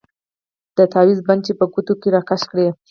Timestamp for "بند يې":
1.27-1.53